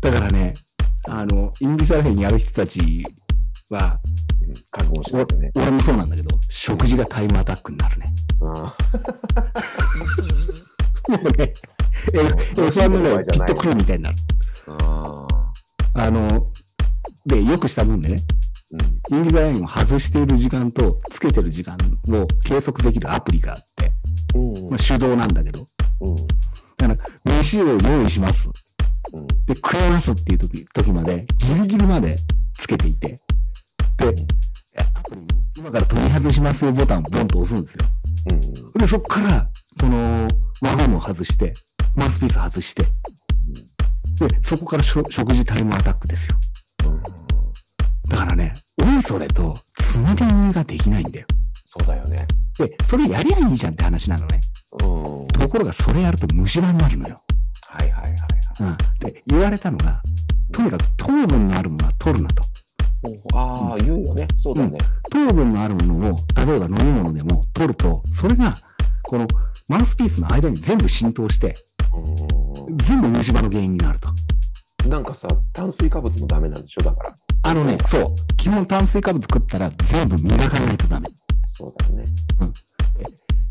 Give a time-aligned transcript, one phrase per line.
[0.00, 0.52] だからね、
[1.08, 3.04] あの、インディサラフェンやる人たち
[3.70, 4.18] は、うん
[4.70, 5.50] 覚悟しね。
[5.56, 8.06] 俺もそうなんだけど、食事がタイムアタックになるね。
[8.40, 8.52] うん
[11.08, 11.52] もうね、
[12.12, 12.18] え
[12.54, 14.16] F1 のね、ピットクルーみたいになる。
[14.82, 15.26] あ
[15.94, 16.42] あの、
[17.26, 23.90] で、よくしたもんでね、ーインディザラインを外している時間とつけてる時間を計測できるアプリがあって、
[24.34, 24.64] うん。
[24.64, 24.70] うん。
[24.70, 25.64] まあ、手動なんだけど、
[26.02, 26.16] うん。
[26.16, 28.50] だから、飯を用意します。
[29.48, 29.54] うん。
[29.54, 32.16] で、食いますっていう時、時まで、ギリギリまで
[32.54, 37.84] つけていて、で、えアプリの今から取り外しますよボタンをボンと押すんですよ。
[38.30, 38.40] うん。
[38.80, 39.44] で、そこから、
[39.80, 40.28] この、
[40.62, 41.52] ワゴンを外して、
[41.96, 42.84] マウスピース外して、
[44.26, 46.36] で、そこから食事タイムアタックですよ。
[48.08, 51.26] だからね、おいそれと、つなぎ見ができないんだよ。
[51.66, 52.26] そうだよね。
[52.58, 54.40] で、それやりゃいいじゃんって話なのね。
[54.82, 55.26] うん。
[55.28, 57.16] ところがそれやると虫歯になるのよ。
[57.66, 58.37] はいはいはいはい。
[58.60, 58.76] うん。
[59.00, 60.00] で、言われたのが、
[60.52, 62.42] とにかく糖分のあるものは取るなと。
[63.34, 64.26] ああ、言うよね。
[64.40, 64.78] そうだね。
[65.10, 68.54] 糖分のあるものを、例えば飲み物でも取ると、それが、
[69.02, 69.26] この
[69.68, 71.54] マウスピースの間に全部浸透して、
[72.86, 74.08] 全部虫歯の原因になると。
[74.84, 74.90] うん。
[74.90, 76.82] なんかさ、炭水化物もダメなんでしょ？
[76.82, 77.14] だから。
[77.44, 78.04] あのね、そう。
[78.36, 81.08] 基本炭水化物食ったら全部磨かないとダメ。
[81.54, 82.04] そうだよね。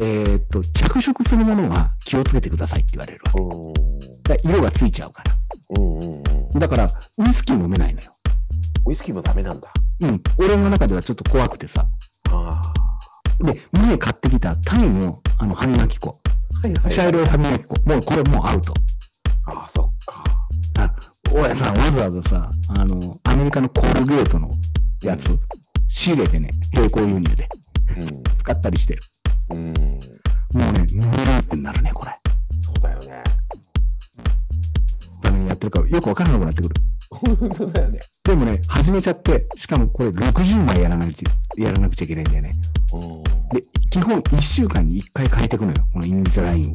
[0.00, 3.32] えーっと、着色するものは気をつけてくださいって言われるわ
[4.36, 4.48] け。
[4.48, 5.36] 色がついちゃうから。
[5.76, 6.02] うんうん
[6.54, 6.58] うん。
[6.58, 8.10] だから、ウイスキー飲めないのよ。
[8.86, 9.68] ウイスキーもダメなんだ。
[10.00, 10.20] うん。
[10.38, 11.86] 俺の中ではちょっと怖くてさ。
[12.30, 12.60] あ
[13.40, 16.14] で、前買ってきたタイの、あの、歯磨き粉。
[16.64, 16.66] あ。
[16.66, 16.90] はいはい。
[16.90, 17.76] 茶色い歯磨き粉。
[17.88, 18.74] もうこれもうアウト。
[19.46, 20.24] ああ、そっか。
[20.78, 20.90] あ、
[21.32, 24.50] 俺さ、わざわざさ、あの、アメリカのコールゲートの
[25.02, 25.36] やつ、
[25.88, 27.48] 仕入れてね、並行輸入で
[28.38, 29.02] 使ったりしてる。
[29.50, 29.64] うん。
[29.64, 29.74] うん。
[29.74, 32.12] もうね、無理ってなるね、これ。
[32.62, 33.22] そうだよね。
[35.22, 36.74] ダメにやってるから、よくわからなくなってくる。
[37.10, 38.00] 本当だよね。
[38.24, 42.52] でもね、始めちゃって、しかもこれ60枚やらなくちゃ、やらなくちゃいけないんだよね。
[42.92, 43.22] うん。
[43.56, 46.74] で、基本1週間に1回変えていくのよ、このインディザラインを。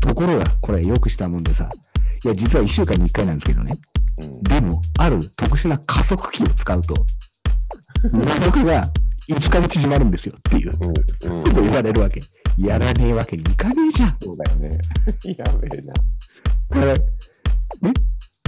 [0.00, 1.68] ところが、これよくしたもんでさ、
[2.24, 3.76] いや、実は1週間に1回なんですけどね。
[4.20, 4.42] うん。
[4.42, 6.94] でも、ある特殊な加速器を使うと、
[8.44, 8.86] 僕が
[9.28, 10.92] 5日に縮まるんですよっていうこ
[11.24, 11.34] うん。
[11.38, 11.44] うん。
[11.44, 12.20] と言われるわけ。
[12.58, 14.16] やらねえわけにいかねえじゃん。
[14.20, 14.78] そうだよね。
[15.36, 15.94] やべえな。
[16.68, 16.94] これ、
[17.88, 17.94] ね？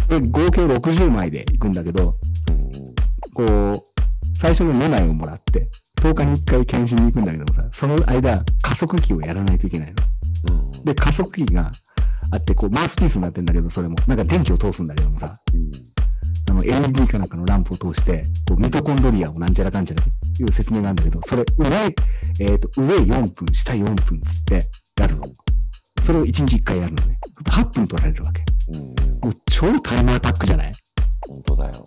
[0.08, 2.12] で合計60枚でいくんだけど、
[2.48, 3.34] うん。
[3.34, 3.82] こう、
[4.38, 5.60] 最初の2枚をもらって、
[6.00, 9.94] 10日に1回検診に行くんだけどもさ、その間、加速器をやらないといけない
[10.48, 10.54] の。
[10.54, 10.84] うん。
[10.84, 11.70] で、加速器が
[12.30, 15.65] あって、こう、マウスピースになってんだけど、それも、なんか電気を通すんだけどもさ、あの、
[16.66, 20.08] LED かなんかのランプを通して、こう、ミトコンドリアをなんちゃらかんちゃらと
[20.42, 21.66] いう説明があるんだけど、それ、上、
[22.40, 24.62] えっ、と、上4分、下4分つって
[24.98, 25.24] やるの。
[26.04, 27.16] それを1日1回やるのね。
[27.46, 28.42] 8分取られるわけ。
[28.72, 28.80] うん。
[28.80, 28.84] うん。
[29.24, 30.72] もう超タイムアタックじゃない？
[31.28, 31.86] 本当だよ。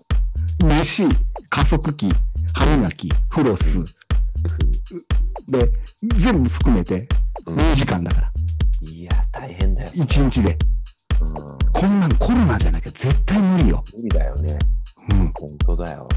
[0.63, 1.07] 飯、
[1.49, 2.09] 加速器、
[2.53, 3.83] 歯磨き、フロス、
[5.47, 5.69] で、
[6.17, 7.07] 全部含めて
[7.47, 8.29] うん2時間だから。
[8.91, 9.89] いや、大変だよ。
[9.89, 10.57] 1日で。
[11.21, 11.71] うん。
[11.71, 13.83] こんなんコロナじゃなきゃ絶対無理よ。
[13.97, 14.58] 無理だよね。
[15.79, 16.07] だよ。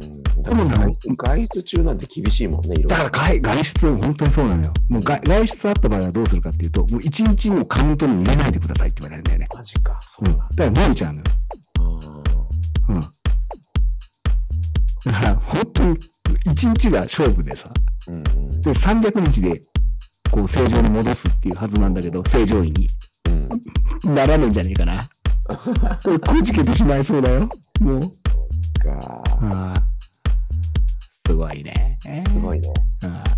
[0.00, 0.22] うん。
[0.42, 2.88] だから外出外出中なんて厳しいもんね、いろいろ。
[2.90, 4.72] だから外外出、本当にそうなのよ。
[4.90, 9.48] もう外外出あった場合はどうするかっていうと、もう1日のカウントに入れないでくださいって言われるんだよね。
[9.54, 9.98] マジか。
[10.02, 10.36] そううん。
[10.36, 10.56] だなんだ。
[10.64, 11.24] から漏れちゃうのよ。
[12.88, 13.00] うん。
[15.04, 15.98] だから本当に
[16.46, 17.70] 1日が勝負でさ。
[18.08, 18.14] うん。
[18.14, 18.24] うん。
[18.62, 19.60] で、300日で、
[20.30, 22.88] こう、正常に戻すっていうはずなんだけど、正常位に。
[24.04, 24.14] うん。
[24.14, 25.00] ならねえんじゃねえかな。
[25.46, 27.48] これ、こじけてしまいそうだよ。
[27.80, 28.00] もう。
[28.00, 29.22] か。
[29.40, 29.82] ああ
[31.26, 31.98] すごいね。
[32.00, 32.68] すごいね。
[33.04, 33.33] ああ